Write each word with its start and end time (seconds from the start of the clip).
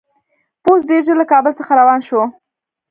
پوځ 0.63 0.81
ډېر 0.89 1.01
ژر 1.07 1.15
له 1.21 1.25
کابل 1.31 1.53
څخه 1.59 1.73
روان 1.81 1.99
شو. 2.07 2.21